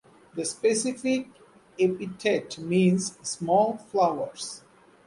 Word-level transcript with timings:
The 0.33 0.45
specific 0.45 1.27
epithet 1.77 2.57
means 2.57 3.19
"small 3.21 3.77
flowers". 3.77 4.63